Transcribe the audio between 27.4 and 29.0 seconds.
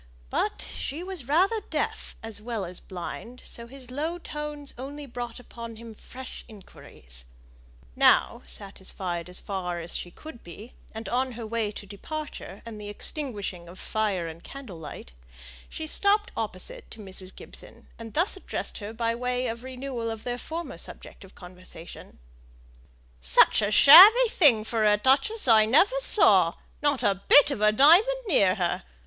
of a diamond near her!